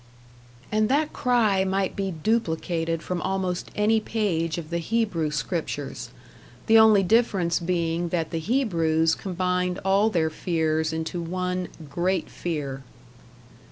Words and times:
And 0.71 0.89
that 0.89 1.13
cry 1.13 1.63
might 1.63 1.95
be 1.95 2.09
duplicated 2.09 3.03
from 3.03 3.21
almost 3.21 3.69
any 3.75 3.99
page 3.99 4.57
of 4.57 4.71
the 4.71 4.79
Hebrew 4.79 5.29
scriptures: 5.29 6.09
the 6.65 6.79
only 6.79 7.03
difference 7.03 7.59
being 7.59 8.09
that 8.09 8.31
the 8.31 8.39
Hebrews 8.39 9.13
combined 9.13 9.77
all 9.85 10.09
their 10.09 10.31
fears 10.31 10.91
into 10.91 11.21
one 11.21 11.67
Great 11.87 12.31
Fear. 12.31 12.81